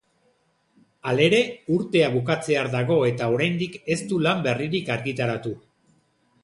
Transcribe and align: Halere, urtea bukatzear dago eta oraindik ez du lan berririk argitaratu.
Halere, 1.11 1.41
urtea 1.75 2.07
bukatzear 2.15 2.71
dago 2.79 2.99
eta 3.11 3.29
oraindik 3.37 3.77
ez 3.97 4.01
du 4.13 4.21
lan 4.29 4.43
berririk 4.51 4.93
argitaratu. 4.97 5.55